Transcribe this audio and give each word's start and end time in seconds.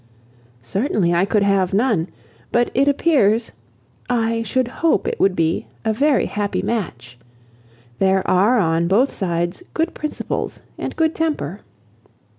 "Certainly 0.63 1.13
I 1.13 1.25
could 1.25 1.43
have 1.43 1.75
none. 1.75 2.07
But 2.51 2.71
it 2.73 2.87
appears—I 2.87 4.41
should 4.41 4.67
hope 4.67 5.07
it 5.07 5.19
would 5.19 5.35
be 5.35 5.67
a 5.85 5.93
very 5.93 6.25
happy 6.25 6.63
match. 6.63 7.19
There 7.99 8.27
are 8.27 8.57
on 8.57 8.87
both 8.87 9.13
sides 9.13 9.61
good 9.75 9.93
principles 9.93 10.61
and 10.75 10.95
good 10.95 11.13
temper." 11.13 11.61